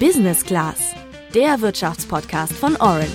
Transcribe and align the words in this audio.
Business 0.00 0.44
Class, 0.44 0.94
der 1.34 1.60
Wirtschaftspodcast 1.60 2.52
von 2.52 2.76
Orange. 2.76 3.08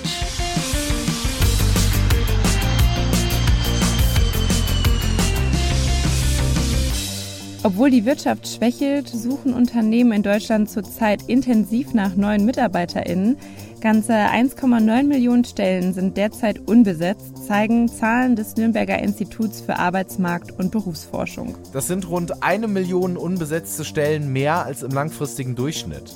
Obwohl 7.62 7.90
die 7.90 8.04
Wirtschaft 8.04 8.46
schwächelt, 8.46 9.08
suchen 9.08 9.54
Unternehmen 9.54 10.12
in 10.12 10.22
Deutschland 10.22 10.68
zurzeit 10.68 11.22
intensiv 11.26 11.94
nach 11.94 12.16
neuen 12.16 12.44
MitarbeiterInnen. 12.44 13.38
Ganze 13.80 14.12
1,9 14.12 15.04
Millionen 15.04 15.46
Stellen 15.46 15.94
sind 15.94 16.18
derzeit 16.18 16.68
unbesetzt, 16.68 17.46
zeigen 17.46 17.88
Zahlen 17.88 18.36
des 18.36 18.56
Nürnberger 18.56 18.98
Instituts 18.98 19.62
für 19.62 19.78
Arbeitsmarkt 19.78 20.58
und 20.58 20.70
Berufsforschung. 20.70 21.56
Das 21.72 21.86
sind 21.86 22.10
rund 22.10 22.42
eine 22.42 22.68
Million 22.68 23.16
unbesetzte 23.16 23.86
Stellen 23.86 24.30
mehr 24.34 24.66
als 24.66 24.82
im 24.82 24.90
langfristigen 24.90 25.54
Durchschnitt. 25.54 26.14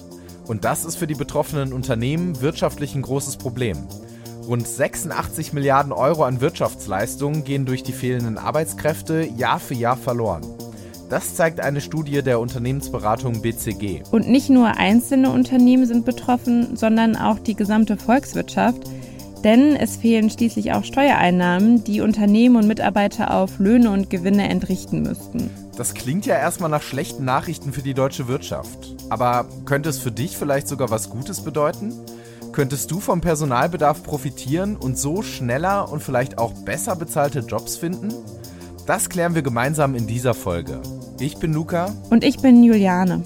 Und 0.48 0.64
das 0.64 0.86
ist 0.86 0.96
für 0.96 1.06
die 1.06 1.14
betroffenen 1.14 1.74
Unternehmen 1.74 2.40
wirtschaftlich 2.40 2.94
ein 2.94 3.02
großes 3.02 3.36
Problem. 3.36 3.76
Rund 4.46 4.66
86 4.66 5.52
Milliarden 5.52 5.92
Euro 5.92 6.24
an 6.24 6.40
Wirtschaftsleistungen 6.40 7.44
gehen 7.44 7.66
durch 7.66 7.82
die 7.82 7.92
fehlenden 7.92 8.38
Arbeitskräfte 8.38 9.28
Jahr 9.36 9.60
für 9.60 9.74
Jahr 9.74 9.98
verloren. 9.98 10.40
Das 11.10 11.34
zeigt 11.34 11.60
eine 11.60 11.82
Studie 11.82 12.22
der 12.22 12.40
Unternehmensberatung 12.40 13.42
BCG. 13.42 14.02
Und 14.10 14.28
nicht 14.28 14.48
nur 14.48 14.68
einzelne 14.68 15.30
Unternehmen 15.30 15.86
sind 15.86 16.06
betroffen, 16.06 16.76
sondern 16.76 17.16
auch 17.16 17.38
die 17.38 17.54
gesamte 17.54 17.98
Volkswirtschaft. 17.98 18.82
Denn 19.44 19.76
es 19.76 19.96
fehlen 19.96 20.30
schließlich 20.30 20.72
auch 20.72 20.84
Steuereinnahmen, 20.84 21.84
die 21.84 22.00
Unternehmen 22.00 22.56
und 22.56 22.66
Mitarbeiter 22.66 23.34
auf 23.34 23.58
Löhne 23.58 23.90
und 23.90 24.10
Gewinne 24.10 24.48
entrichten 24.48 25.02
müssten. 25.02 25.50
Das 25.76 25.94
klingt 25.94 26.26
ja 26.26 26.34
erstmal 26.34 26.70
nach 26.70 26.82
schlechten 26.82 27.24
Nachrichten 27.24 27.72
für 27.72 27.82
die 27.82 27.94
deutsche 27.94 28.26
Wirtschaft. 28.26 28.96
Aber 29.10 29.46
könnte 29.64 29.88
es 29.88 29.98
für 30.00 30.10
dich 30.10 30.36
vielleicht 30.36 30.66
sogar 30.66 30.90
was 30.90 31.08
Gutes 31.08 31.42
bedeuten? 31.42 31.92
Könntest 32.50 32.90
du 32.90 32.98
vom 32.98 33.20
Personalbedarf 33.20 34.02
profitieren 34.02 34.74
und 34.76 34.98
so 34.98 35.22
schneller 35.22 35.90
und 35.92 36.02
vielleicht 36.02 36.38
auch 36.38 36.52
besser 36.64 36.96
bezahlte 36.96 37.40
Jobs 37.40 37.76
finden? 37.76 38.12
Das 38.86 39.08
klären 39.08 39.36
wir 39.36 39.42
gemeinsam 39.42 39.94
in 39.94 40.08
dieser 40.08 40.34
Folge. 40.34 40.80
Ich 41.20 41.36
bin 41.36 41.52
Luca. 41.52 41.94
Und 42.10 42.24
ich 42.24 42.38
bin 42.38 42.64
Juliane. 42.64 43.22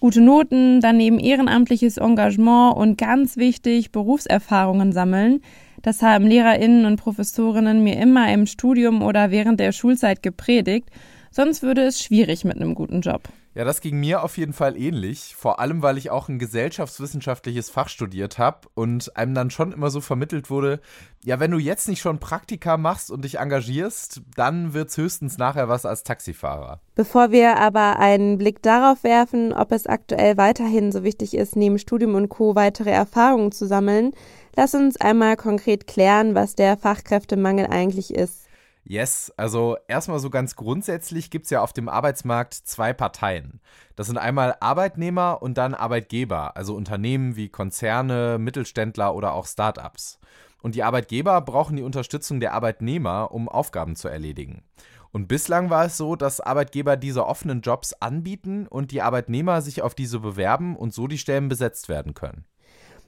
Gute 0.00 0.20
Noten, 0.20 0.80
daneben 0.80 1.18
ehrenamtliches 1.18 1.96
Engagement 1.96 2.76
und 2.76 2.98
ganz 2.98 3.36
wichtig 3.36 3.90
Berufserfahrungen 3.90 4.92
sammeln. 4.92 5.40
Das 5.82 6.02
haben 6.02 6.24
Lehrerinnen 6.24 6.84
und 6.84 6.98
Professorinnen 6.98 7.82
mir 7.82 7.96
immer 7.98 8.32
im 8.32 8.46
Studium 8.46 9.02
oder 9.02 9.32
während 9.32 9.58
der 9.58 9.72
Schulzeit 9.72 10.22
gepredigt. 10.22 10.88
Sonst 11.30 11.62
würde 11.62 11.82
es 11.82 12.02
schwierig 12.02 12.44
mit 12.44 12.56
einem 12.56 12.74
guten 12.74 13.00
Job. 13.00 13.22
Ja, 13.54 13.64
das 13.64 13.80
ging 13.80 13.98
mir 13.98 14.22
auf 14.22 14.38
jeden 14.38 14.52
Fall 14.52 14.76
ähnlich. 14.76 15.34
Vor 15.36 15.58
allem, 15.58 15.82
weil 15.82 15.98
ich 15.98 16.10
auch 16.10 16.28
ein 16.28 16.38
gesellschaftswissenschaftliches 16.38 17.70
Fach 17.70 17.88
studiert 17.88 18.38
habe 18.38 18.68
und 18.74 19.16
einem 19.16 19.34
dann 19.34 19.50
schon 19.50 19.72
immer 19.72 19.90
so 19.90 20.00
vermittelt 20.00 20.48
wurde, 20.48 20.80
ja, 21.24 21.40
wenn 21.40 21.50
du 21.50 21.58
jetzt 21.58 21.88
nicht 21.88 22.00
schon 22.00 22.20
Praktika 22.20 22.76
machst 22.76 23.10
und 23.10 23.24
dich 23.24 23.38
engagierst, 23.38 24.22
dann 24.36 24.74
wird 24.74 24.90
es 24.90 24.96
höchstens 24.96 25.38
nachher 25.38 25.68
was 25.68 25.86
als 25.86 26.04
Taxifahrer. 26.04 26.80
Bevor 26.94 27.32
wir 27.32 27.56
aber 27.56 27.98
einen 27.98 28.38
Blick 28.38 28.62
darauf 28.62 29.02
werfen, 29.02 29.52
ob 29.52 29.72
es 29.72 29.88
aktuell 29.88 30.36
weiterhin 30.36 30.92
so 30.92 31.02
wichtig 31.02 31.34
ist, 31.34 31.56
neben 31.56 31.80
Studium 31.80 32.14
und 32.14 32.28
Co. 32.28 32.54
weitere 32.54 32.90
Erfahrungen 32.90 33.50
zu 33.50 33.66
sammeln, 33.66 34.12
lass 34.54 34.74
uns 34.76 35.00
einmal 35.00 35.36
konkret 35.36 35.88
klären, 35.88 36.36
was 36.36 36.54
der 36.54 36.76
Fachkräftemangel 36.76 37.66
eigentlich 37.66 38.14
ist. 38.14 38.47
Yes, 38.90 39.30
also 39.36 39.76
erstmal 39.86 40.18
so 40.18 40.30
ganz 40.30 40.56
grundsätzlich 40.56 41.30
gibt 41.30 41.44
es 41.44 41.50
ja 41.50 41.60
auf 41.60 41.74
dem 41.74 41.90
Arbeitsmarkt 41.90 42.54
zwei 42.54 42.94
Parteien. 42.94 43.60
Das 43.96 44.06
sind 44.06 44.16
einmal 44.16 44.56
Arbeitnehmer 44.60 45.42
und 45.42 45.58
dann 45.58 45.74
Arbeitgeber, 45.74 46.56
also 46.56 46.74
Unternehmen 46.74 47.36
wie 47.36 47.50
Konzerne, 47.50 48.38
Mittelständler 48.38 49.14
oder 49.14 49.34
auch 49.34 49.46
Startups. 49.46 50.18
Und 50.62 50.74
die 50.74 50.84
Arbeitgeber 50.84 51.42
brauchen 51.42 51.76
die 51.76 51.82
Unterstützung 51.82 52.40
der 52.40 52.54
Arbeitnehmer, 52.54 53.30
um 53.30 53.50
Aufgaben 53.50 53.94
zu 53.94 54.08
erledigen. 54.08 54.62
Und 55.12 55.28
bislang 55.28 55.68
war 55.68 55.84
es 55.84 55.98
so, 55.98 56.16
dass 56.16 56.40
Arbeitgeber 56.40 56.96
diese 56.96 57.26
offenen 57.26 57.60
Jobs 57.60 57.92
anbieten 57.92 58.66
und 58.66 58.90
die 58.90 59.02
Arbeitnehmer 59.02 59.60
sich 59.60 59.82
auf 59.82 59.94
diese 59.94 60.20
bewerben 60.20 60.76
und 60.76 60.94
so 60.94 61.08
die 61.08 61.18
Stellen 61.18 61.50
besetzt 61.50 61.90
werden 61.90 62.14
können. 62.14 62.46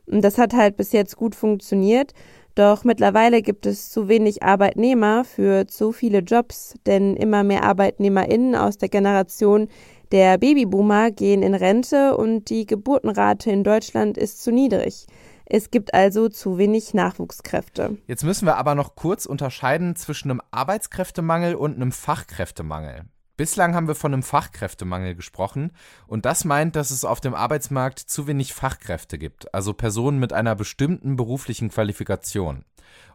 Das 0.06 0.38
hat 0.38 0.52
halt 0.54 0.76
bis 0.76 0.92
jetzt 0.92 1.16
gut 1.16 1.34
funktioniert. 1.34 2.14
Doch 2.54 2.84
mittlerweile 2.84 3.42
gibt 3.42 3.66
es 3.66 3.90
zu 3.90 4.08
wenig 4.08 4.42
Arbeitnehmer 4.42 5.24
für 5.24 5.66
zu 5.66 5.92
viele 5.92 6.18
Jobs, 6.18 6.74
denn 6.86 7.16
immer 7.16 7.44
mehr 7.44 7.64
ArbeitnehmerInnen 7.64 8.54
aus 8.54 8.76
der 8.78 8.88
Generation 8.88 9.68
der 10.12 10.38
Babyboomer 10.38 11.12
gehen 11.12 11.42
in 11.42 11.54
Rente 11.54 12.16
und 12.16 12.50
die 12.50 12.66
Geburtenrate 12.66 13.50
in 13.50 13.62
Deutschland 13.62 14.18
ist 14.18 14.42
zu 14.42 14.50
niedrig. 14.50 15.06
Es 15.46 15.70
gibt 15.70 15.94
also 15.94 16.28
zu 16.28 16.58
wenig 16.58 16.94
Nachwuchskräfte. 16.94 17.98
Jetzt 18.06 18.24
müssen 18.24 18.46
wir 18.46 18.56
aber 18.56 18.74
noch 18.74 18.94
kurz 18.94 19.26
unterscheiden 19.26 19.96
zwischen 19.96 20.30
einem 20.30 20.40
Arbeitskräftemangel 20.50 21.54
und 21.54 21.74
einem 21.74 21.92
Fachkräftemangel. 21.92 23.04
Bislang 23.40 23.74
haben 23.74 23.88
wir 23.88 23.94
von 23.94 24.12
einem 24.12 24.22
Fachkräftemangel 24.22 25.14
gesprochen 25.14 25.72
und 26.06 26.26
das 26.26 26.44
meint, 26.44 26.76
dass 26.76 26.90
es 26.90 27.06
auf 27.06 27.22
dem 27.22 27.34
Arbeitsmarkt 27.34 27.98
zu 27.98 28.26
wenig 28.26 28.52
Fachkräfte 28.52 29.16
gibt, 29.16 29.54
also 29.54 29.72
Personen 29.72 30.18
mit 30.18 30.34
einer 30.34 30.54
bestimmten 30.54 31.16
beruflichen 31.16 31.70
Qualifikation. 31.70 32.66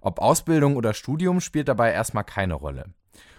Ob 0.02 0.18
Ausbildung 0.18 0.78
oder 0.78 0.96
Studium 0.96 1.42
spielt 1.42 1.68
dabei 1.68 1.92
erstmal 1.92 2.24
keine 2.24 2.56
Rolle. 2.56 2.86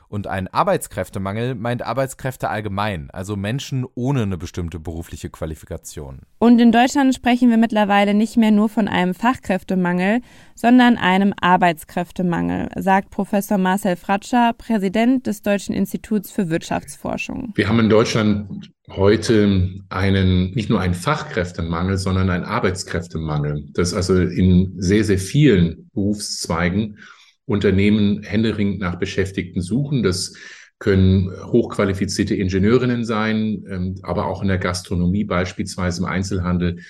Und 0.08 0.26
ein 0.26 0.48
Arbeitskräftemangel 0.48 1.54
meint 1.54 1.82
Arbeitskräfte 1.82 2.48
allgemein, 2.48 3.10
also 3.10 3.36
Menschen 3.36 3.86
ohne 3.94 4.22
eine 4.22 4.38
bestimmte 4.38 4.78
berufliche 4.78 5.30
Qualifikation. 5.30 6.20
Und 6.38 6.60
in 6.60 6.72
Deutschland 6.72 7.14
sprechen 7.14 7.50
wir 7.50 7.56
mittlerweile 7.56 8.14
nicht 8.14 8.36
mehr 8.36 8.50
nur 8.50 8.68
von 8.68 8.88
einem 8.88 9.14
Fachkräftemangel, 9.14 10.20
sondern 10.54 10.96
einem 10.96 11.34
Arbeitskräftemangel, 11.40 12.68
sagt 12.76 13.10
Professor 13.10 13.58
Marcel 13.58 13.96
Fratscher, 13.96 14.52
Präsident 14.56 15.26
des 15.26 15.42
Deutschen 15.42 15.74
Instituts 15.74 16.30
für 16.30 16.48
Wirtschaftsforschung. 16.50 17.52
Wir 17.56 17.68
haben 17.68 17.80
in 17.80 17.88
Deutschland 17.88 18.70
heute 18.88 19.80
einen, 19.88 20.52
nicht 20.52 20.70
nur 20.70 20.80
einen 20.80 20.94
Fachkräftemangel, 20.94 21.98
sondern 21.98 22.30
einen 22.30 22.44
Arbeitskräftemangel. 22.44 23.64
Das 23.74 23.94
also 23.94 24.16
in 24.16 24.74
sehr, 24.78 25.04
sehr 25.04 25.18
vielen 25.18 25.90
Berufszweigen 25.92 26.98
Unternehmen 27.46 28.22
händeringend 28.22 28.80
nach 28.80 28.96
Beschäftigten 28.96 29.62
suchen. 29.62 30.02
Das 30.02 30.34
können 30.78 31.30
hochqualifizierte 31.46 32.34
Ingenieurinnen 32.34 33.04
sein, 33.04 33.64
ähm, 33.68 33.94
aber 34.02 34.26
auch 34.26 34.42
in 34.42 34.48
der 34.48 34.58
Gastronomie 34.58 35.24
beispielsweise 35.24 36.02
im 36.02 36.06
Einzelhandel 36.06 36.80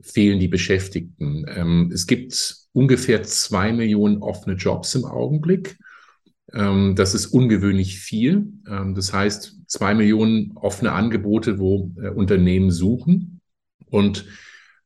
fehlen 0.00 0.40
die 0.40 0.48
Beschäftigten. 0.48 1.44
Ähm, 1.48 1.90
es 1.92 2.06
gibt 2.06 2.56
ungefähr 2.72 3.22
zwei 3.24 3.72
Millionen 3.72 4.22
offene 4.22 4.56
Jobs 4.56 4.94
im 4.94 5.04
Augenblick. 5.04 5.76
Ähm, 6.52 6.94
das 6.96 7.14
ist 7.14 7.26
ungewöhnlich 7.26 7.98
viel. 7.98 8.46
Das 8.64 9.12
heißt, 9.12 9.56
zwei 9.66 9.94
Millionen 9.94 10.52
offene 10.54 10.92
Angebote, 10.92 11.58
wo 11.58 11.92
äh, 12.00 12.08
Unternehmen 12.08 12.70
suchen. 12.70 13.40
Und 13.90 14.26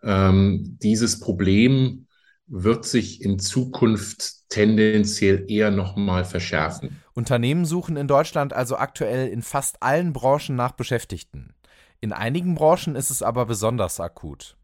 dieses 0.03 1.21
Problem 1.21 2.07
wird 2.51 2.85
sich 2.85 3.23
in 3.23 3.39
Zukunft 3.39 4.49
tendenziell 4.49 5.45
eher 5.49 5.71
nochmal 5.71 6.25
verschärfen. 6.25 7.01
Unternehmen 7.15 7.65
suchen 7.65 7.97
in 7.97 8.09
Deutschland 8.09 8.53
also 8.53 8.77
aktuell 8.77 9.29
in 9.29 9.43
fast 9.43 9.83
allen 9.83 10.13
Branchen 10.13 10.57
nach 10.57 10.73
Beschäftigten. 10.73 11.55
In 12.01 12.13
einigen 12.13 12.55
Branchen 12.55 12.97
ist 12.97 13.11
es 13.11 13.23
aber 13.23 13.47
besonders 13.47 14.01
akut. 14.01 14.57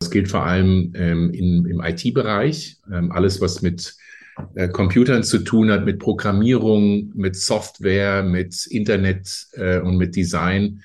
Das 0.00 0.10
gilt 0.10 0.28
vor 0.28 0.44
allem 0.44 0.92
ähm, 0.96 1.30
in, 1.30 1.64
im 1.66 1.80
IT-Bereich. 1.80 2.78
Ähm, 2.92 3.12
alles, 3.12 3.40
was 3.40 3.62
mit 3.62 3.96
äh, 4.54 4.68
Computern 4.68 5.22
zu 5.22 5.38
tun 5.40 5.70
hat, 5.70 5.84
mit 5.84 5.98
Programmierung, 5.98 7.12
mit 7.14 7.36
Software, 7.36 8.22
mit 8.22 8.66
Internet 8.66 9.46
äh, 9.52 9.78
und 9.78 9.96
mit 9.96 10.16
Design 10.16 10.82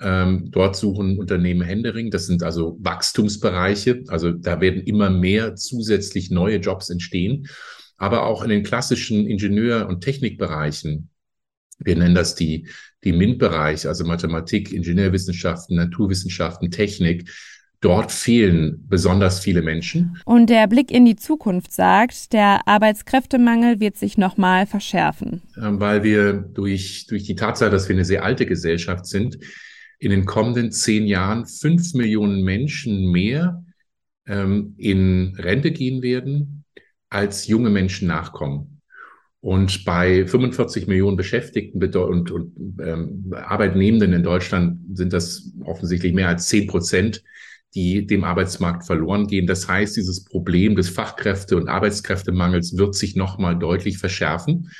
ähm, 0.00 0.50
dort 0.50 0.76
suchen 0.76 1.18
Unternehmen 1.18 1.62
Händering. 1.62 2.10
Das 2.10 2.26
sind 2.26 2.42
also 2.42 2.76
Wachstumsbereiche. 2.80 4.04
Also 4.08 4.32
da 4.32 4.60
werden 4.60 4.82
immer 4.82 5.10
mehr 5.10 5.56
zusätzlich 5.56 6.30
neue 6.30 6.58
Jobs 6.58 6.90
entstehen. 6.90 7.48
Aber 7.96 8.24
auch 8.24 8.42
in 8.42 8.50
den 8.50 8.62
klassischen 8.62 9.26
Ingenieur- 9.26 9.88
und 9.88 10.02
Technikbereichen. 10.02 11.08
Wir 11.78 11.96
nennen 11.96 12.14
das 12.14 12.34
die, 12.34 12.68
die 13.04 13.12
MINT-Bereich, 13.12 13.86
also 13.86 14.04
Mathematik, 14.04 14.72
Ingenieurwissenschaften, 14.72 15.76
Naturwissenschaften, 15.76 16.70
Technik. 16.70 17.30
Dort 17.80 18.10
fehlen 18.10 18.84
besonders 18.88 19.40
viele 19.40 19.60
Menschen. 19.62 20.18
Und 20.24 20.48
der 20.48 20.66
Blick 20.66 20.90
in 20.90 21.04
die 21.04 21.16
Zukunft 21.16 21.72
sagt, 21.72 22.32
der 22.32 22.66
Arbeitskräftemangel 22.66 23.80
wird 23.80 23.96
sich 23.96 24.16
nochmal 24.16 24.66
verschärfen. 24.66 25.42
Ähm, 25.62 25.78
weil 25.78 26.02
wir 26.02 26.32
durch, 26.32 27.06
durch 27.06 27.24
die 27.24 27.34
Tatsache, 27.34 27.70
dass 27.70 27.88
wir 27.88 27.94
eine 27.94 28.06
sehr 28.06 28.24
alte 28.24 28.46
Gesellschaft 28.46 29.06
sind, 29.06 29.38
in 29.98 30.10
den 30.10 30.26
kommenden 30.26 30.72
zehn 30.72 31.06
Jahren 31.06 31.46
fünf 31.46 31.94
Millionen 31.94 32.42
Menschen 32.42 33.10
mehr 33.10 33.64
ähm, 34.26 34.74
in 34.76 35.34
Rente 35.38 35.70
gehen 35.70 36.02
werden, 36.02 36.64
als 37.08 37.46
junge 37.46 37.70
Menschen 37.70 38.08
nachkommen. 38.08 38.76
Und 39.40 39.84
bei 39.84 40.26
45 40.26 40.88
Millionen 40.88 41.16
Beschäftigten 41.16 41.80
und, 41.94 42.30
und 42.30 42.80
ähm, 42.80 43.32
Arbeitnehmenden 43.32 44.12
in 44.12 44.24
Deutschland 44.24 44.80
sind 44.96 45.12
das 45.12 45.52
offensichtlich 45.64 46.12
mehr 46.12 46.28
als 46.28 46.48
10 46.48 46.66
Prozent, 46.66 47.22
die 47.74 48.06
dem 48.06 48.24
Arbeitsmarkt 48.24 48.84
verloren 48.84 49.28
gehen. 49.28 49.46
Das 49.46 49.68
heißt, 49.68 49.96
dieses 49.96 50.24
Problem 50.24 50.74
des 50.74 50.88
Fachkräfte- 50.88 51.56
und 51.56 51.68
Arbeitskräftemangels 51.68 52.76
wird 52.76 52.94
sich 52.96 53.14
nochmal 53.14 53.56
deutlich 53.56 53.98
verschärfen. 53.98 54.70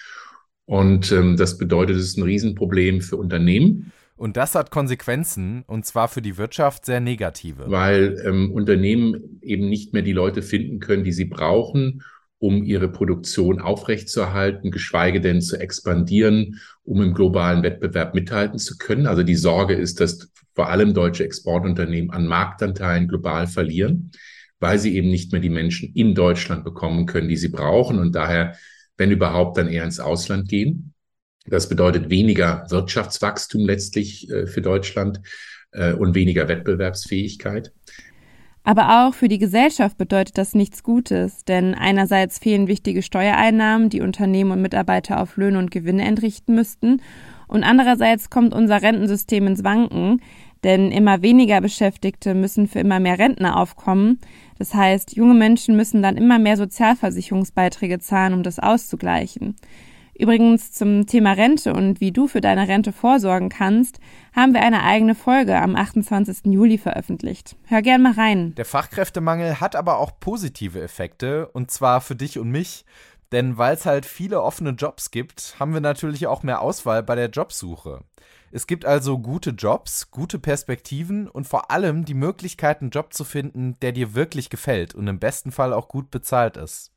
Und 0.65 1.13
ähm, 1.13 1.37
das 1.37 1.59
bedeutet, 1.59 1.97
es 1.97 2.05
ist 2.05 2.19
ein 2.19 2.25
Riesenproblem 2.25 3.03
für 3.03 3.17
Unternehmen. 3.17 3.93
Und 4.17 4.37
das 4.37 4.55
hat 4.55 4.71
Konsequenzen, 4.71 5.63
und 5.67 5.85
zwar 5.85 6.09
für 6.09 6.23
die 6.23 6.39
Wirtschaft 6.39 6.87
sehr 6.87 7.01
negative. 7.01 7.67
Weil 7.69 8.23
ähm, 8.25 8.51
Unternehmen 8.51 9.39
eben 9.43 9.69
nicht 9.69 9.93
mehr 9.93 10.03
die 10.03 10.13
Leute 10.13 10.43
finden 10.43 10.81
können, 10.81 11.05
die 11.05 11.13
sie 11.13 11.27
brauchen, 11.27 12.03
um 12.39 12.65
ihre 12.65 12.89
Produktion 12.89 13.61
aufrechtzuerhalten, 13.61 14.71
geschweige 14.71 15.21
denn 15.21 15.41
zu 15.41 15.59
expandieren, 15.59 16.61
um 16.83 17.03
im 17.03 17.15
globalen 17.15 17.63
Wettbewerb 17.63 18.15
mithalten 18.15 18.59
zu 18.59 18.77
können. 18.79 19.07
Also 19.07 19.23
die 19.23 19.35
Sorge 19.35 19.75
ist, 19.75 20.01
dass 20.01 20.31
vor 20.55 20.69
allem 20.69 20.95
deutsche 20.95 21.25
Exportunternehmen 21.25 22.11
an 22.11 22.27
Marktanteilen 22.27 23.09
global 23.09 23.47
verlieren, 23.47 24.11
weil 24.61 24.79
sie 24.79 24.97
eben 24.97 25.09
nicht 25.09 25.33
mehr 25.33 25.41
die 25.41 25.51
Menschen 25.51 25.93
in 25.95 26.15
Deutschland 26.15 26.65
bekommen 26.65 27.07
können, 27.07 27.29
die 27.29 27.37
sie 27.37 27.49
brauchen 27.49 27.99
und 27.99 28.15
daher, 28.15 28.57
wenn 28.97 29.11
überhaupt, 29.11 29.59
dann 29.59 29.69
eher 29.69 29.85
ins 29.85 30.01
Ausland 30.01 30.49
gehen. 30.49 30.95
Das 31.49 31.69
bedeutet 31.69 32.11
weniger 32.11 32.67
Wirtschaftswachstum 32.71 33.67
letztlich 33.67 34.31
äh, 34.31 34.47
für 34.47 34.63
Deutschland 34.63 35.21
äh, 35.73 35.93
und 35.93 36.15
weniger 36.15 36.49
Wettbewerbsfähigkeit. 36.49 37.73
Aber 38.65 39.07
auch 39.07 39.15
für 39.15 39.29
die 39.29 39.39
Gesellschaft 39.39 39.97
bedeutet 39.97 40.39
das 40.39 40.55
nichts 40.55 40.83
Gutes, 40.83 41.45
denn 41.45 41.75
einerseits 41.75 42.41
fehlen 42.41 42.67
wichtige 42.67 43.01
Steuereinnahmen, 43.03 43.91
die 43.91 44.01
Unternehmen 44.01 44.51
und 44.51 44.61
Mitarbeiter 44.61 45.21
auf 45.21 45.37
Löhne 45.37 45.61
und 45.61 45.71
Gewinne 45.71 46.05
entrichten 46.05 46.55
müssten, 46.57 47.01
und 47.49 47.63
andererseits 47.63 48.29
kommt 48.29 48.55
unser 48.55 48.83
Rentensystem 48.83 49.47
ins 49.47 49.63
Wanken, 49.63 50.21
denn 50.65 50.91
immer 50.91 51.23
weniger 51.23 51.61
Beschäftigte 51.61 52.35
müssen 52.35 52.67
für 52.67 52.81
immer 52.81 52.99
mehr 52.99 53.21
Rentner 53.21 53.57
aufkommen. 53.57 54.19
Das 54.59 54.75
heißt, 54.75 55.15
junge 55.15 55.35
Menschen 55.35 55.77
müssen 55.77 56.03
dann 56.03 56.17
immer 56.17 56.41
mehr 56.41 56.57
Sozialversicherungsbeiträge 56.57 58.01
zahlen, 58.01 58.35
um 58.35 58.43
das 58.43 58.59
auszugleichen. 58.59 59.55
Übrigens 60.19 60.73
zum 60.73 61.07
Thema 61.07 61.33
Rente 61.33 61.75
und 61.75 62.01
wie 62.01 62.11
du 62.11 62.27
für 62.27 62.41
deine 62.41 62.69
Rente 62.69 62.93
vorsorgen 62.93 63.51
kannst, 63.51 64.01
haben 64.35 64.55
wir 64.55 64.63
eine 64.63 64.83
eigene 64.83 65.15
Folge 65.15 65.57
am 65.57 65.77
28. 65.77 66.47
Juli 66.47 66.79
veröffentlicht. 66.79 67.57
Hör 67.67 67.83
gern 67.83 68.03
mal 68.03 68.13
rein. 68.13 68.55
Der 68.55 68.65
Fachkräftemangel 68.65 69.61
hat 69.61 69.77
aber 69.77 69.99
auch 69.99 70.19
positive 70.19 70.81
Effekte, 70.81 71.49
und 71.49 71.71
zwar 71.71 72.01
für 72.01 72.17
dich 72.17 72.39
und 72.39 72.51
mich. 72.51 72.85
Denn 73.33 73.59
weil 73.59 73.75
es 73.75 73.85
halt 73.85 74.07
viele 74.07 74.41
offene 74.41 74.71
Jobs 74.71 75.11
gibt, 75.11 75.57
haben 75.59 75.75
wir 75.75 75.81
natürlich 75.81 76.27
auch 76.29 76.43
mehr 76.43 76.63
Auswahl 76.63 77.03
bei 77.03 77.17
der 77.17 77.29
Jobsuche. 77.29 78.01
Es 78.53 78.67
gibt 78.67 78.85
also 78.87 79.19
gute 79.19 79.51
Jobs, 79.51 80.11
gute 80.11 80.39
Perspektiven 80.39 81.29
und 81.29 81.47
vor 81.47 81.71
allem 81.71 82.05
die 82.05 82.15
Möglichkeit, 82.15 82.81
einen 82.81 82.91
Job 82.91 83.13
zu 83.13 83.25
finden, 83.25 83.77
der 83.83 83.93
dir 83.93 84.15
wirklich 84.15 84.49
gefällt 84.49 84.95
und 84.95 85.09
im 85.09 85.19
besten 85.19 85.53
Fall 85.53 85.73
auch 85.73 85.89
gut 85.89 86.11
bezahlt 86.11 86.57
ist. 86.57 86.93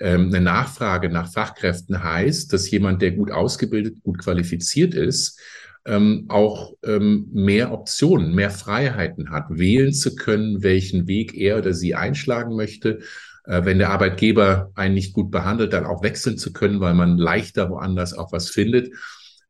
Ähm, 0.00 0.28
eine 0.28 0.40
Nachfrage 0.40 1.08
nach 1.08 1.32
Fachkräften 1.32 2.02
heißt, 2.02 2.52
dass 2.52 2.70
jemand, 2.70 3.02
der 3.02 3.12
gut 3.12 3.30
ausgebildet, 3.30 4.02
gut 4.02 4.18
qualifiziert 4.18 4.94
ist, 4.94 5.40
ähm, 5.84 6.26
auch 6.28 6.74
ähm, 6.84 7.28
mehr 7.32 7.72
Optionen, 7.72 8.34
mehr 8.34 8.50
Freiheiten 8.50 9.30
hat, 9.30 9.46
wählen 9.48 9.92
zu 9.92 10.14
können, 10.14 10.62
welchen 10.62 11.08
Weg 11.08 11.34
er 11.34 11.58
oder 11.58 11.72
sie 11.72 11.94
einschlagen 11.94 12.54
möchte. 12.54 13.00
Äh, 13.44 13.64
wenn 13.64 13.78
der 13.78 13.90
Arbeitgeber 13.90 14.70
einen 14.74 14.94
nicht 14.94 15.14
gut 15.14 15.30
behandelt, 15.30 15.72
dann 15.72 15.86
auch 15.86 16.02
wechseln 16.02 16.36
zu 16.36 16.52
können, 16.52 16.80
weil 16.80 16.94
man 16.94 17.16
leichter 17.16 17.70
woanders 17.70 18.12
auch 18.12 18.32
was 18.32 18.50
findet. 18.50 18.92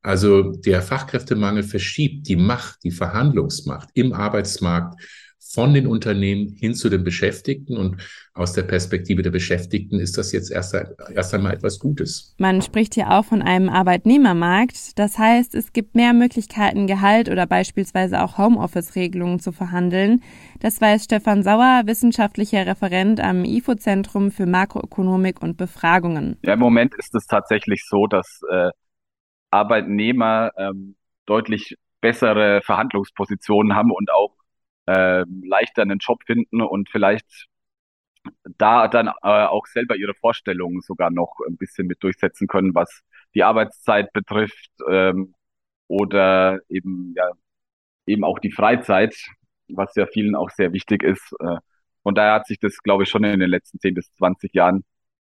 Also 0.00 0.52
der 0.52 0.80
Fachkräftemangel 0.80 1.64
verschiebt 1.64 2.28
die 2.28 2.36
Macht, 2.36 2.84
die 2.84 2.92
Verhandlungsmacht 2.92 3.88
im 3.94 4.12
Arbeitsmarkt 4.12 5.00
von 5.40 5.72
den 5.72 5.86
Unternehmen 5.86 6.48
hin 6.48 6.74
zu 6.74 6.88
den 6.88 7.04
Beschäftigten. 7.04 7.76
Und 7.76 7.96
aus 8.34 8.52
der 8.52 8.62
Perspektive 8.62 9.22
der 9.22 9.30
Beschäftigten 9.30 9.98
ist 9.98 10.18
das 10.18 10.32
jetzt 10.32 10.50
erst, 10.50 10.76
erst 11.14 11.34
einmal 11.34 11.54
etwas 11.54 11.78
Gutes. 11.78 12.34
Man 12.38 12.62
spricht 12.62 12.94
hier 12.94 13.10
auch 13.10 13.24
von 13.24 13.42
einem 13.42 13.68
Arbeitnehmermarkt. 13.68 14.98
Das 14.98 15.18
heißt, 15.18 15.54
es 15.54 15.72
gibt 15.72 15.94
mehr 15.94 16.12
Möglichkeiten, 16.12 16.86
Gehalt 16.86 17.28
oder 17.28 17.46
beispielsweise 17.46 18.22
auch 18.22 18.38
Homeoffice-Regelungen 18.38 19.38
zu 19.40 19.52
verhandeln. 19.52 20.22
Das 20.60 20.80
weiß 20.80 21.04
Stefan 21.04 21.42
Sauer, 21.42 21.82
wissenschaftlicher 21.86 22.66
Referent 22.66 23.20
am 23.20 23.44
IFO-Zentrum 23.44 24.30
für 24.30 24.46
Makroökonomik 24.46 25.42
und 25.42 25.56
Befragungen. 25.56 26.36
Ja, 26.42 26.54
im 26.54 26.60
Moment 26.60 26.94
ist 26.96 27.14
es 27.14 27.26
tatsächlich 27.26 27.84
so, 27.88 28.06
dass 28.06 28.40
äh, 28.50 28.70
Arbeitnehmer 29.50 30.50
ähm, 30.56 30.96
deutlich 31.26 31.76
bessere 32.00 32.60
Verhandlungspositionen 32.62 33.74
haben 33.74 33.90
und 33.90 34.10
auch 34.10 34.37
äh, 34.88 35.24
leichter 35.42 35.82
einen 35.82 35.98
Job 35.98 36.22
finden 36.24 36.62
und 36.62 36.88
vielleicht 36.90 37.46
da 38.58 38.88
dann 38.88 39.08
äh, 39.08 39.12
auch 39.22 39.66
selber 39.66 39.96
ihre 39.96 40.14
Vorstellungen 40.14 40.80
sogar 40.80 41.10
noch 41.10 41.36
ein 41.46 41.56
bisschen 41.56 41.86
mit 41.86 42.02
durchsetzen 42.02 42.48
können, 42.48 42.74
was 42.74 43.02
die 43.34 43.44
Arbeitszeit 43.44 44.12
betrifft 44.12 44.70
ähm, 44.90 45.34
oder 45.88 46.60
eben 46.68 47.14
ja 47.16 47.30
eben 48.06 48.24
auch 48.24 48.38
die 48.38 48.52
Freizeit, 48.52 49.14
was 49.68 49.94
ja 49.96 50.06
vielen 50.06 50.34
auch 50.34 50.50
sehr 50.50 50.72
wichtig 50.72 51.02
ist. 51.02 51.34
Äh, 51.40 51.58
von 52.02 52.14
daher 52.14 52.34
hat 52.34 52.46
sich 52.46 52.58
das, 52.58 52.78
glaube 52.78 53.04
ich, 53.04 53.10
schon 53.10 53.24
in 53.24 53.40
den 53.40 53.50
letzten 53.50 53.78
10 53.80 53.94
bis 53.94 54.12
20 54.14 54.54
Jahren 54.54 54.84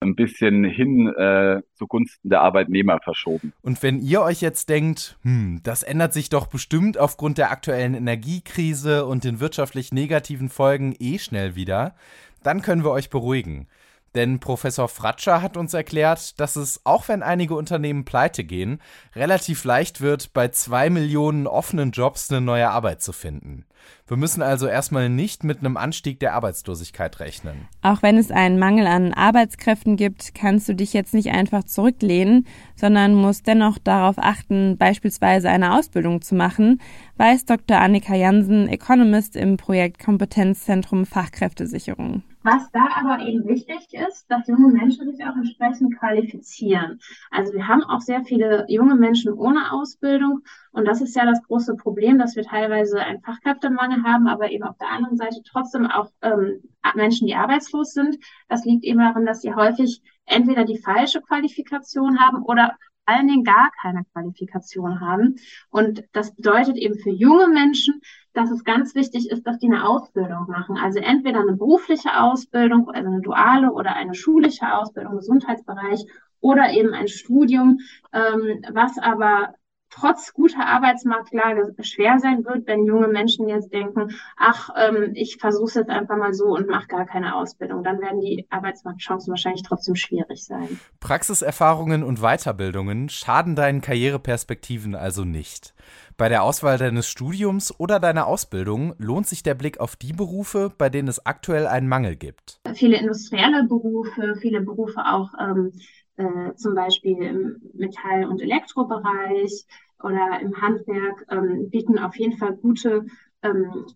ein 0.02 0.14
bisschen 0.14 0.64
hin 0.64 1.08
äh, 1.08 1.62
zugunsten 1.74 2.28
der 2.28 2.42
Arbeitnehmer 2.42 2.98
verschoben. 3.02 3.52
Und 3.62 3.82
wenn 3.82 4.00
ihr 4.00 4.22
euch 4.22 4.40
jetzt 4.40 4.68
denkt, 4.68 5.16
hm, 5.22 5.60
das 5.62 5.82
ändert 5.82 6.12
sich 6.12 6.28
doch 6.28 6.46
bestimmt 6.46 6.98
aufgrund 6.98 7.38
der 7.38 7.50
aktuellen 7.50 7.94
Energiekrise 7.94 9.06
und 9.06 9.24
den 9.24 9.40
wirtschaftlich 9.40 9.92
negativen 9.92 10.48
Folgen 10.48 10.94
eh 10.98 11.18
schnell 11.18 11.54
wieder, 11.54 11.94
dann 12.42 12.62
können 12.62 12.84
wir 12.84 12.90
euch 12.90 13.08
beruhigen. 13.08 13.68
Denn 14.14 14.40
Professor 14.40 14.88
Fratscher 14.88 15.40
hat 15.40 15.56
uns 15.56 15.72
erklärt, 15.72 16.38
dass 16.38 16.56
es, 16.56 16.80
auch 16.84 17.08
wenn 17.08 17.22
einige 17.22 17.54
Unternehmen 17.54 18.04
pleite 18.04 18.44
gehen, 18.44 18.80
relativ 19.16 19.64
leicht 19.64 20.00
wird, 20.00 20.32
bei 20.34 20.48
zwei 20.48 20.90
Millionen 20.90 21.46
offenen 21.46 21.92
Jobs 21.92 22.30
eine 22.30 22.40
neue 22.40 22.70
Arbeit 22.70 23.02
zu 23.02 23.12
finden. 23.12 23.64
Wir 24.06 24.16
müssen 24.16 24.42
also 24.42 24.66
erstmal 24.66 25.08
nicht 25.08 25.42
mit 25.42 25.60
einem 25.60 25.76
Anstieg 25.76 26.20
der 26.20 26.34
Arbeitslosigkeit 26.34 27.18
rechnen. 27.20 27.68
Auch 27.80 28.02
wenn 28.02 28.18
es 28.18 28.30
einen 28.30 28.58
Mangel 28.58 28.86
an 28.86 29.14
Arbeitskräften 29.14 29.96
gibt, 29.96 30.34
kannst 30.34 30.68
du 30.68 30.74
dich 30.74 30.92
jetzt 30.92 31.14
nicht 31.14 31.30
einfach 31.30 31.64
zurücklehnen, 31.64 32.46
sondern 32.76 33.14
musst 33.14 33.46
dennoch 33.46 33.78
darauf 33.78 34.18
achten, 34.18 34.76
beispielsweise 34.76 35.48
eine 35.48 35.76
Ausbildung 35.76 36.20
zu 36.20 36.34
machen, 36.34 36.80
weiß 37.16 37.46
Dr. 37.46 37.78
Annika 37.78 38.14
Jansen, 38.14 38.68
Economist 38.68 39.34
im 39.36 39.56
Projekt 39.56 39.98
Kompetenzzentrum 40.04 41.06
Fachkräftesicherung. 41.06 42.22
Was 42.44 42.70
da 42.72 42.88
aber 42.96 43.24
eben 43.24 43.46
wichtig 43.46 43.86
ist, 43.92 44.26
dass 44.28 44.48
junge 44.48 44.68
Menschen 44.68 45.10
sich 45.10 45.24
auch 45.24 45.36
entsprechend 45.36 45.96
qualifizieren. 45.98 46.98
Also 47.30 47.52
wir 47.52 47.68
haben 47.68 47.84
auch 47.84 48.00
sehr 48.00 48.24
viele 48.24 48.64
junge 48.68 48.96
Menschen 48.96 49.32
ohne 49.32 49.72
Ausbildung 49.72 50.40
und 50.72 50.86
das 50.86 51.00
ist 51.00 51.14
ja 51.14 51.24
das 51.24 51.42
große 51.44 51.76
Problem, 51.76 52.18
dass 52.18 52.34
wir 52.34 52.42
teilweise 52.42 53.00
einen 53.00 53.20
Fachkräftemangel 53.20 54.02
haben, 54.02 54.26
aber 54.26 54.50
eben 54.50 54.64
auf 54.64 54.76
der 54.78 54.90
anderen 54.90 55.16
Seite 55.16 55.42
trotzdem 55.44 55.86
auch 55.86 56.10
ähm, 56.22 56.62
Menschen, 56.94 57.26
die 57.26 57.34
arbeitslos 57.34 57.92
sind. 57.92 58.18
Das 58.48 58.64
liegt 58.64 58.84
eben 58.84 58.98
daran, 58.98 59.26
dass 59.26 59.42
sie 59.42 59.54
häufig 59.54 60.02
entweder 60.24 60.64
die 60.64 60.78
falsche 60.78 61.20
Qualifikation 61.20 62.18
haben 62.18 62.42
oder 62.42 62.76
vor 63.04 63.16
allen 63.16 63.28
Dingen 63.28 63.44
gar 63.44 63.70
keine 63.80 64.04
Qualifikation 64.12 65.00
haben. 65.00 65.36
Und 65.70 66.04
das 66.12 66.34
bedeutet 66.34 66.76
eben 66.76 66.98
für 66.98 67.10
junge 67.10 67.48
Menschen, 67.48 68.00
dass 68.34 68.50
es 68.50 68.64
ganz 68.64 68.94
wichtig 68.94 69.30
ist, 69.30 69.46
dass 69.46 69.58
die 69.58 69.66
eine 69.66 69.86
Ausbildung 69.86 70.46
machen. 70.48 70.76
Also 70.76 70.98
entweder 70.98 71.40
eine 71.40 71.52
berufliche 71.52 72.20
Ausbildung, 72.20 72.90
also 72.90 73.08
eine 73.08 73.20
duale 73.20 73.72
oder 73.72 73.94
eine 73.94 74.14
schulische 74.14 74.72
Ausbildung 74.72 75.12
im 75.12 75.18
Gesundheitsbereich 75.18 76.06
oder 76.40 76.72
eben 76.72 76.94
ein 76.94 77.08
Studium, 77.08 77.80
ähm, 78.12 78.64
was 78.72 78.98
aber 78.98 79.54
trotz 79.92 80.32
guter 80.32 80.66
Arbeitsmarktlage 80.66 81.74
schwer 81.82 82.18
sein 82.18 82.44
wird, 82.44 82.66
wenn 82.66 82.86
junge 82.86 83.08
Menschen 83.08 83.48
jetzt 83.48 83.72
denken, 83.72 84.16
ach, 84.36 84.70
ähm, 84.76 85.12
ich 85.14 85.36
versuche 85.38 85.66
es 85.66 85.74
jetzt 85.74 85.90
einfach 85.90 86.16
mal 86.16 86.34
so 86.34 86.46
und 86.46 86.68
mache 86.68 86.86
gar 86.86 87.06
keine 87.06 87.36
Ausbildung. 87.36 87.84
Dann 87.84 88.00
werden 88.00 88.20
die 88.20 88.46
Arbeitsmarktchancen 88.50 89.30
wahrscheinlich 89.30 89.62
trotzdem 89.62 89.94
schwierig 89.94 90.44
sein. 90.44 90.80
Praxiserfahrungen 91.00 92.02
und 92.02 92.20
Weiterbildungen 92.20 93.08
schaden 93.08 93.54
deinen 93.54 93.80
Karriereperspektiven 93.80 94.94
also 94.94 95.24
nicht. 95.24 95.74
Bei 96.16 96.28
der 96.28 96.42
Auswahl 96.42 96.78
deines 96.78 97.08
Studiums 97.08 97.78
oder 97.78 97.98
deiner 97.98 98.26
Ausbildung 98.26 98.94
lohnt 98.98 99.26
sich 99.26 99.42
der 99.42 99.54
Blick 99.54 99.80
auf 99.80 99.96
die 99.96 100.12
Berufe, 100.12 100.72
bei 100.76 100.88
denen 100.88 101.08
es 101.08 101.24
aktuell 101.26 101.66
einen 101.66 101.88
Mangel 101.88 102.16
gibt. 102.16 102.60
Viele 102.74 102.96
industrielle 102.98 103.64
Berufe, 103.64 104.36
viele 104.40 104.60
Berufe 104.60 105.00
auch 105.04 105.30
ähm, 105.40 105.72
äh, 106.16 106.54
zum 106.54 106.74
Beispiel 106.74 107.16
im 107.22 107.62
Metall- 107.74 108.26
und 108.26 108.40
Elektrobereich 108.40 109.66
oder 110.02 110.40
im 110.40 110.60
Handwerk 110.60 111.24
ähm, 111.30 111.70
bieten 111.70 111.98
auf 111.98 112.16
jeden 112.16 112.36
Fall 112.36 112.56
gute 112.56 113.06
ähm, 113.42 113.86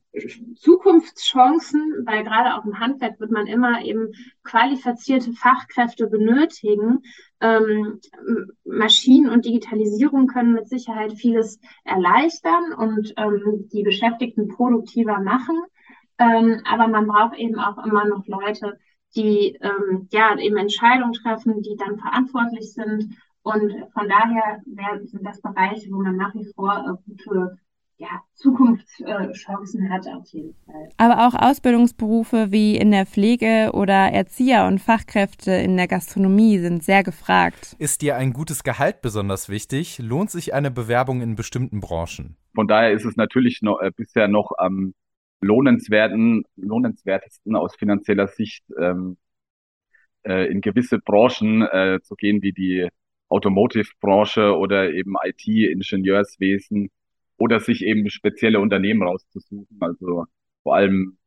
Zukunftschancen, 0.57 2.05
weil 2.05 2.25
gerade 2.25 2.55
auch 2.55 2.65
im 2.65 2.79
Handwerk 2.81 3.21
wird 3.21 3.31
man 3.31 3.47
immer 3.47 3.83
eben 3.83 4.13
qualifizierte 4.43 5.33
Fachkräfte 5.33 6.09
benötigen. 6.09 7.03
Ähm, 7.41 8.01
Maschinen 8.65 9.31
und 9.31 9.45
Digitalisierung 9.45 10.27
können 10.27 10.55
mit 10.55 10.69
Sicherheit 10.69 11.13
vieles 11.13 11.61
erleichtern 11.85 12.73
und 12.73 13.15
ähm, 13.17 13.69
die 13.73 13.83
Beschäftigten 13.83 14.49
produktiver 14.49 15.21
machen. 15.21 15.61
Ähm, 16.19 16.63
aber 16.65 16.89
man 16.89 17.07
braucht 17.07 17.37
eben 17.37 17.59
auch 17.59 17.85
immer 17.85 18.07
noch 18.07 18.27
Leute, 18.27 18.79
die 19.17 19.59
ähm, 19.61 20.09
ja 20.13 20.37
eben 20.39 20.57
Entscheidungen 20.57 21.13
treffen, 21.13 21.63
die 21.63 21.77
dann 21.77 21.99
verantwortlich 21.99 22.73
sind. 22.73 23.17
Und 23.43 23.73
von 23.93 24.09
daher 24.09 24.61
sind 25.05 25.25
das 25.25 25.41
Bereiche, 25.41 25.91
wo 25.91 26.03
man 26.03 26.17
nach 26.17 26.35
wie 26.35 26.53
vor 26.55 26.73
äh, 26.77 27.11
gute 27.11 27.59
ja, 27.99 28.09
Zukunftschancen 28.35 29.91
hat 29.91 30.07
auf 30.07 30.27
jeden 30.29 30.55
Fall. 30.67 30.89
Aber 30.99 31.27
auch 31.27 31.35
Ausbildungsberufe 31.35 32.53
wie 32.53 32.77
in 32.77 32.91
der 32.91 33.07
Pflege 33.07 33.71
oder 33.73 34.13
Erzieher 34.13 34.67
und 34.67 34.81
Fachkräfte 34.81 35.53
in 35.53 35.77
der 35.77 35.89
Gastronomie 35.89 36.59
sind 36.59 36.83
sehr 36.83 37.03
gefragt. 37.03 37.75
Ist 37.79 38.03
dir 38.03 38.17
ein 38.17 38.33
gutes 38.33 38.65
Gehalt 38.65 39.01
besonders 39.01 39.49
wichtig? 39.49 39.99
Lohnt 39.99 40.31
sich 40.31 40.53
eine 40.53 40.71
Bewerbung 40.71 41.23
in 41.23 41.37
bestimmten 41.37 41.81
Branchen? 41.81 42.37
Von 42.55 42.69
daher 42.69 42.93
ist 42.93 43.07
es 43.07 43.17
natürlich 43.17 43.63
noch, 43.63 43.81
äh, 43.81 43.91
bisher 43.95 44.29
noch 44.29 44.53
am 44.59 44.93
lohnenswerten, 45.41 46.45
lohnenswertesten 46.57 47.57
aus 47.57 47.77
finanzieller 47.77 48.29
Sicht 48.29 48.65
ähm, 48.81 49.17
äh, 50.25 50.51
in 50.51 50.61
gewisse 50.61 50.99
Branchen 50.99 51.63
äh, 51.63 52.01
zu 52.03 52.15
gehen, 52.17 52.43
wie 52.43 52.53
die 52.53 52.89
Automotive-Branche 53.29 54.57
oder 54.57 54.93
eben 54.93 55.15
IT-Ingenieurswesen 55.23 56.91
oder 57.39 57.61
sich 57.61 57.85
eben 57.85 58.09
spezielle 58.11 58.61
Unternehmen 58.61 59.03
rauszusuchen. 59.03 59.77
Also 59.81 60.27
vor 60.63 60.77
allem 60.77 61.19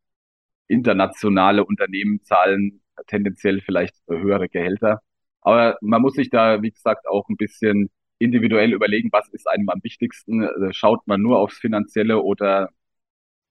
internationale 0.67 1.65
Unternehmen 1.65 2.23
zahlen 2.23 2.81
tendenziell 3.07 3.61
vielleicht 3.61 3.95
höhere 4.07 4.49
Gehälter. 4.49 5.01
Aber 5.41 5.77
man 5.81 6.01
muss 6.01 6.15
sich 6.15 6.29
da, 6.29 6.61
wie 6.61 6.71
gesagt, 6.71 7.07
auch 7.07 7.27
ein 7.29 7.37
bisschen 7.37 7.89
individuell 8.19 8.73
überlegen, 8.73 9.09
was 9.11 9.29
ist 9.29 9.47
einem 9.47 9.69
am 9.69 9.83
wichtigsten. 9.83 10.43
Äh, 10.43 10.73
schaut 10.73 11.07
man 11.07 11.21
nur 11.21 11.39
aufs 11.39 11.57
Finanzielle 11.57 12.21
oder 12.21 12.69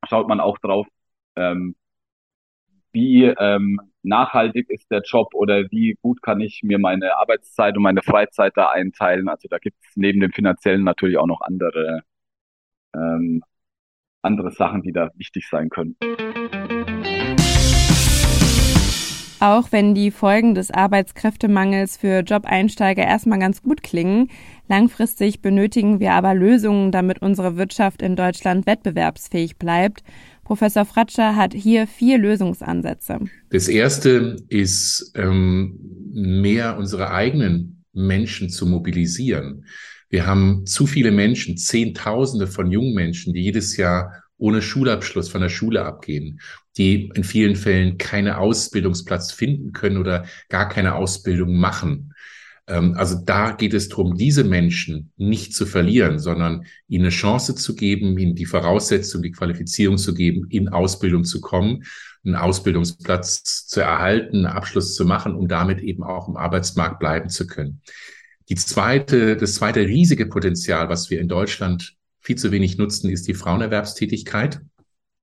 schaut 0.06 0.28
man 0.28 0.40
auch 0.40 0.58
drauf, 0.58 0.86
ähm, 1.36 1.74
wie 2.92 3.24
ähm, 3.24 3.80
nachhaltig 4.02 4.70
ist 4.70 4.90
der 4.90 5.02
Job 5.02 5.34
oder 5.34 5.70
wie 5.70 5.96
gut 6.02 6.22
kann 6.22 6.40
ich 6.40 6.62
mir 6.62 6.78
meine 6.78 7.16
Arbeitszeit 7.16 7.76
und 7.76 7.82
meine 7.82 8.02
Freizeit 8.02 8.54
da 8.56 8.70
einteilen. 8.70 9.28
Also 9.28 9.48
da 9.48 9.58
gibt 9.58 9.76
es 9.82 9.96
neben 9.96 10.20
dem 10.20 10.32
finanziellen 10.32 10.84
natürlich 10.84 11.18
auch 11.18 11.26
noch 11.26 11.40
andere 11.42 12.02
ähm, 12.94 13.42
andere 14.22 14.50
Sachen, 14.50 14.82
die 14.82 14.92
da 14.92 15.10
wichtig 15.14 15.48
sein 15.48 15.68
können. 15.70 15.96
Auch 19.40 19.70
wenn 19.70 19.94
die 19.94 20.10
Folgen 20.10 20.56
des 20.56 20.72
Arbeitskräftemangels 20.72 21.96
für 21.96 22.20
Job-Einsteiger 22.20 23.04
erstmal 23.04 23.38
ganz 23.38 23.62
gut 23.62 23.84
klingen, 23.84 24.30
langfristig 24.68 25.42
benötigen 25.42 26.00
wir 26.00 26.12
aber 26.12 26.34
Lösungen, 26.34 26.90
damit 26.90 27.22
unsere 27.22 27.56
Wirtschaft 27.56 28.02
in 28.02 28.16
Deutschland 28.16 28.66
wettbewerbsfähig 28.66 29.56
bleibt. 29.56 30.02
Professor 30.42 30.84
Fratscher 30.84 31.36
hat 31.36 31.54
hier 31.54 31.86
vier 31.86 32.18
Lösungsansätze. 32.18 33.20
Das 33.50 33.68
erste 33.68 34.36
ist, 34.48 35.12
ähm, 35.14 35.78
mehr 36.12 36.76
unsere 36.76 37.12
eigenen 37.12 37.84
Menschen 37.92 38.48
zu 38.48 38.66
mobilisieren. 38.66 39.64
Wir 40.10 40.26
haben 40.26 40.66
zu 40.66 40.86
viele 40.86 41.12
Menschen, 41.12 41.58
Zehntausende 41.58 42.46
von 42.48 42.72
jungen 42.72 42.94
Menschen, 42.94 43.34
die 43.34 43.42
jedes 43.42 43.76
Jahr 43.76 44.24
ohne 44.38 44.62
Schulabschluss 44.62 45.28
von 45.28 45.40
der 45.40 45.48
Schule 45.48 45.84
abgehen, 45.84 46.40
die 46.76 47.10
in 47.14 47.24
vielen 47.24 47.56
Fällen 47.56 47.98
keine 47.98 48.38
Ausbildungsplatz 48.38 49.32
finden 49.32 49.72
können 49.72 49.98
oder 49.98 50.24
gar 50.48 50.68
keine 50.68 50.94
Ausbildung 50.94 51.56
machen. 51.56 52.14
Ähm, 52.68 52.94
also 52.96 53.16
da 53.24 53.50
geht 53.52 53.74
es 53.74 53.88
darum, 53.88 54.16
diese 54.16 54.44
Menschen 54.44 55.12
nicht 55.16 55.54
zu 55.54 55.66
verlieren, 55.66 56.18
sondern 56.18 56.64
ihnen 56.86 57.04
eine 57.04 57.10
Chance 57.10 57.54
zu 57.56 57.74
geben, 57.74 58.16
ihnen 58.18 58.34
die 58.34 58.46
Voraussetzung, 58.46 59.22
die 59.22 59.32
Qualifizierung 59.32 59.98
zu 59.98 60.14
geben, 60.14 60.46
in 60.50 60.68
Ausbildung 60.68 61.24
zu 61.24 61.40
kommen, 61.40 61.84
einen 62.24 62.36
Ausbildungsplatz 62.36 63.66
zu 63.66 63.80
erhalten, 63.80 64.36
einen 64.36 64.46
Abschluss 64.46 64.94
zu 64.94 65.04
machen, 65.04 65.34
um 65.34 65.48
damit 65.48 65.80
eben 65.80 66.02
auch 66.02 66.28
im 66.28 66.36
Arbeitsmarkt 66.36 66.98
bleiben 67.00 67.28
zu 67.28 67.46
können. 67.46 67.80
Die 68.48 68.54
zweite, 68.54 69.36
das 69.36 69.54
zweite 69.54 69.80
riesige 69.80 70.26
Potenzial, 70.26 70.88
was 70.88 71.10
wir 71.10 71.20
in 71.20 71.28
Deutschland 71.28 71.97
viel 72.28 72.36
zu 72.36 72.52
wenig 72.52 72.76
nutzen, 72.76 73.08
ist 73.08 73.26
die 73.26 73.32
Frauenerwerbstätigkeit. 73.32 74.60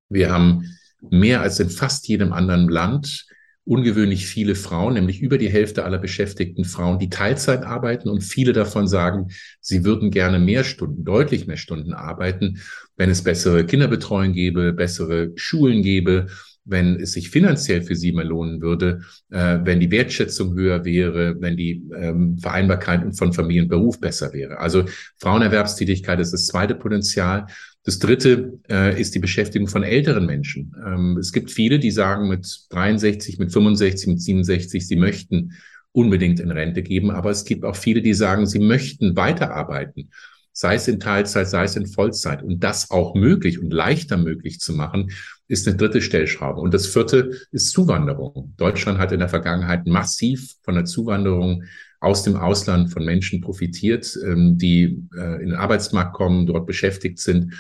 Wir 0.09 0.31
haben 0.31 0.75
mehr 1.11 1.41
als 1.41 1.59
in 1.59 1.69
fast 1.69 2.07
jedem 2.07 2.33
anderen 2.33 2.67
Land 2.67 3.27
ungewöhnlich 3.63 4.25
viele 4.25 4.55
Frauen, 4.55 4.95
nämlich 4.95 5.21
über 5.21 5.37
die 5.37 5.51
Hälfte 5.51 5.85
aller 5.85 5.99
beschäftigten 5.99 6.65
Frauen, 6.65 6.97
die 6.97 7.11
Teilzeit 7.11 7.63
arbeiten 7.63 8.09
und 8.09 8.21
viele 8.21 8.53
davon 8.53 8.87
sagen, 8.87 9.27
sie 9.61 9.85
würden 9.85 10.09
gerne 10.09 10.39
mehr 10.39 10.63
Stunden, 10.63 11.05
deutlich 11.05 11.45
mehr 11.45 11.57
Stunden 11.57 11.93
arbeiten, 11.93 12.59
wenn 12.97 13.11
es 13.11 13.23
bessere 13.23 13.67
Kinderbetreuung 13.67 14.33
gäbe, 14.33 14.73
bessere 14.73 15.31
Schulen 15.35 15.83
gäbe, 15.83 16.25
wenn 16.65 16.99
es 16.99 17.13
sich 17.13 17.29
finanziell 17.29 17.83
für 17.83 17.95
sie 17.95 18.11
mehr 18.11 18.25
lohnen 18.25 18.61
würde, 18.61 19.01
äh, 19.29 19.59
wenn 19.63 19.79
die 19.79 19.91
Wertschätzung 19.91 20.55
höher 20.55 20.83
wäre, 20.83 21.39
wenn 21.39 21.55
die 21.55 21.83
ähm, 21.95 22.37
Vereinbarkeit 22.39 23.15
von 23.15 23.33
Familie 23.33 23.63
und 23.63 23.69
Beruf 23.69 23.99
besser 23.99 24.33
wäre. 24.33 24.59
Also 24.59 24.85
Frauenerwerbstätigkeit 25.17 26.19
ist 26.19 26.33
das 26.33 26.47
zweite 26.47 26.75
Potenzial. 26.75 27.45
Das 27.83 27.99
dritte 27.99 28.59
äh, 28.69 28.99
ist 28.99 29.13
die 29.13 29.19
Beschäftigung 29.19 29.67
von 29.67 29.83
älteren 29.83 30.25
Menschen. 30.25 30.75
Ähm, 30.85 31.17
es 31.19 31.31
gibt 31.31 31.51
viele, 31.51 31.77
die 31.77 31.91
sagen 31.91 32.27
mit 32.27 32.47
63, 32.71 33.37
mit 33.37 33.53
65, 33.53 34.07
mit 34.07 34.21
67, 34.21 34.87
sie 34.87 34.95
möchten 34.95 35.53
unbedingt 35.91 36.39
in 36.39 36.51
Rente 36.51 36.83
geben, 36.83 37.09
aber 37.09 37.29
es 37.29 37.45
gibt 37.45 37.63
auch 37.63 37.75
viele, 37.75 38.01
die 38.01 38.13
sagen, 38.13 38.47
sie 38.47 38.59
möchten 38.59 39.15
weiterarbeiten 39.15 40.09
sei 40.57 40.75
es 40.75 40.87
in 40.87 41.01
Teilzeit, 41.01 41.49
sei 41.49 41.65
es 41.65 41.75
in 41.75 41.85
Vollzeit. 41.85 42.41
Und 42.41 42.63
das 42.63 42.89
auch 42.89 43.13
möglich 43.13 43.59
und 43.59 43.73
leichter 43.73 44.15
möglich 44.15 44.61
zu 44.61 44.71
machen, 44.71 45.11
ist 45.49 45.67
eine 45.67 45.75
dritte 45.75 46.01
Stellschraube. 46.01 46.61
Und 46.61 46.73
das 46.73 46.87
vierte 46.87 47.31
ist 47.51 47.71
Zuwanderung. 47.71 48.53
Deutschland 48.55 48.97
hat 48.97 49.11
in 49.11 49.19
der 49.19 49.27
Vergangenheit 49.27 49.85
massiv 49.85 50.53
von 50.63 50.75
der 50.75 50.85
Zuwanderung 50.85 51.63
aus 51.99 52.23
dem 52.23 52.37
Ausland 52.37 52.89
von 52.89 53.03
Menschen 53.03 53.41
profitiert, 53.41 54.17
ähm, 54.23 54.57
die 54.57 55.03
äh, 55.17 55.41
in 55.43 55.49
den 55.49 55.55
Arbeitsmarkt 55.55 56.13
kommen, 56.13 56.47
dort 56.47 56.65
beschäftigt 56.67 57.19
sind. 57.19 57.53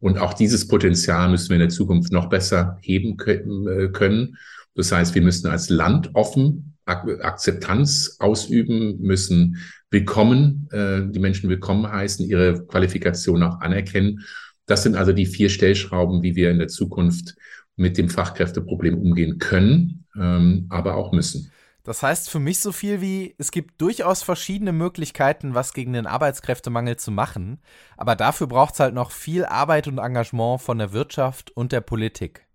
Und 0.00 0.18
auch 0.18 0.34
dieses 0.34 0.66
Potenzial 0.66 1.30
müssen 1.30 1.50
wir 1.50 1.56
in 1.56 1.60
der 1.60 1.68
Zukunft 1.68 2.10
noch 2.10 2.28
besser 2.28 2.78
heben 2.80 3.16
äh, 3.26 3.88
können. 3.92 4.36
Das 4.74 4.90
heißt, 4.90 5.14
wir 5.14 5.22
müssen 5.22 5.46
als 5.46 5.68
Land 5.68 6.10
offen 6.14 6.74
Akzeptanz 6.84 8.16
ausüben, 8.18 9.00
müssen 9.00 9.58
willkommen, 9.90 10.68
äh, 10.70 11.02
die 11.10 11.18
Menschen 11.18 11.50
willkommen 11.50 11.90
heißen, 11.90 12.26
ihre 12.26 12.64
Qualifikation 12.66 13.42
auch 13.42 13.60
anerkennen. 13.60 14.24
Das 14.66 14.84
sind 14.84 14.96
also 14.96 15.12
die 15.12 15.26
vier 15.26 15.50
Stellschrauben, 15.50 16.22
wie 16.22 16.36
wir 16.36 16.50
in 16.50 16.58
der 16.58 16.68
Zukunft 16.68 17.34
mit 17.76 17.98
dem 17.98 18.08
Fachkräfteproblem 18.08 18.96
umgehen 18.96 19.38
können, 19.38 20.06
ähm, 20.16 20.66
aber 20.68 20.94
auch 20.94 21.12
müssen. 21.12 21.50
Das 21.82 22.02
heißt 22.02 22.30
für 22.30 22.38
mich 22.38 22.60
so 22.60 22.72
viel 22.72 23.00
wie, 23.00 23.34
es 23.38 23.50
gibt 23.50 23.80
durchaus 23.80 24.22
verschiedene 24.22 24.72
Möglichkeiten, 24.72 25.54
was 25.54 25.72
gegen 25.72 25.94
den 25.94 26.06
Arbeitskräftemangel 26.06 26.96
zu 26.96 27.10
machen, 27.10 27.58
aber 27.96 28.14
dafür 28.14 28.46
braucht 28.46 28.74
es 28.74 28.80
halt 28.80 28.94
noch 28.94 29.10
viel 29.10 29.44
Arbeit 29.44 29.88
und 29.88 29.98
Engagement 29.98 30.60
von 30.60 30.78
der 30.78 30.92
Wirtschaft 30.92 31.50
und 31.50 31.72
der 31.72 31.80
Politik. 31.80 32.46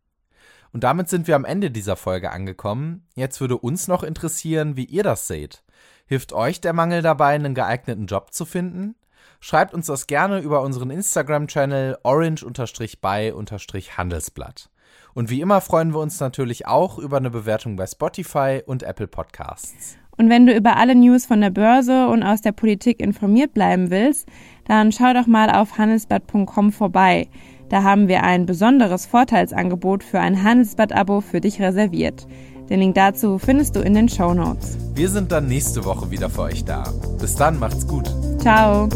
Und 0.72 0.84
damit 0.84 1.10
sind 1.10 1.28
wir 1.28 1.36
am 1.36 1.46
Ende 1.46 1.72
dieser 1.72 1.96
Folge 1.96 2.32
angekommen. 2.32 3.08
Jetzt 3.16 3.42
würde 3.42 3.58
uns 3.58 3.88
noch 3.88 4.04
interessieren, 4.04 4.78
wie 4.78 4.86
ihr 4.86 5.04
das 5.04 5.28
seht. 5.28 5.65
Hilft 6.08 6.34
euch 6.34 6.62
der 6.62 6.74
Mangel 6.74 7.02
dabei, 7.02 7.34
einen 7.34 7.56
geeigneten 7.56 8.06
Job 8.06 8.32
zu 8.32 8.46
finden? 8.46 8.94
Schreibt 9.40 9.74
uns 9.74 9.88
das 9.88 10.06
gerne 10.06 10.38
über 10.40 10.62
unseren 10.62 10.92
Instagram-Channel 10.92 11.98
orange-by-handelsblatt. 12.04 14.70
Und 15.14 15.30
wie 15.30 15.42
immer 15.42 15.60
freuen 15.62 15.94
wir 15.94 16.00
uns 16.00 16.20
natürlich 16.20 16.68
auch 16.68 17.00
über 17.00 17.18
eine 17.18 17.32
Bewertung 17.32 17.76
bei 17.76 17.88
Spotify 17.88 18.62
und 18.66 18.84
Apple 18.84 19.08
Podcasts. 19.08 19.98
Und 20.18 20.30
wenn 20.30 20.46
du 20.46 20.56
über 20.56 20.78
alle 20.78 20.96
News 20.96 21.26
von 21.26 21.42
der 21.42 21.50
Börse 21.50 22.08
und 22.08 22.24
aus 22.24 22.42
der 22.42 22.52
Politik 22.52 23.00
informiert 23.00 23.54
bleiben 23.54 23.90
willst, 23.90 24.28
dann 24.66 24.92
schau 24.92 25.14
doch 25.14 25.28
mal 25.28 25.50
auf 25.50 25.78
handelsblatt.com 25.78 26.72
vorbei. 26.72 27.28
Da 27.70 27.84
haben 27.84 28.08
wir 28.08 28.24
ein 28.24 28.46
besonderes 28.46 29.08
Vorteilsangebot 29.08 30.04
für 30.04 30.20
ein 30.20 30.44
Handelsblatt-Abo 30.44 31.22
für 31.22 31.42
dich 31.42 31.62
reserviert. 31.62 32.28
Den 32.70 32.80
Link 32.80 32.96
dazu 32.96 33.38
findest 33.38 33.76
du 33.76 33.82
in 33.82 33.94
den 33.94 34.10
Show 34.10 34.34
Notes. 34.34 34.78
Wir 34.96 35.10
sind 35.10 35.32
dann 35.32 35.48
nächste 35.48 35.84
Woche 35.86 36.10
wieder 36.10 36.30
für 36.30 36.44
euch 36.44 36.64
da. 36.64 36.84
Bis 37.20 37.36
dann, 37.36 37.60
macht's 37.60 37.86
gut. 37.86 38.10
Ciao. 38.40 38.90